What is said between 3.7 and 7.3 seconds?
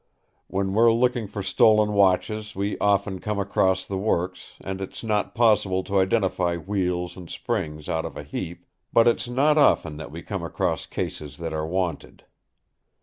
the works, and it's not possible to identify wheels and